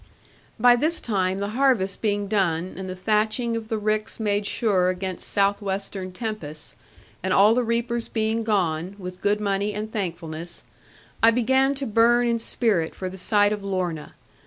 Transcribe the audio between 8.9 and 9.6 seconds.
with good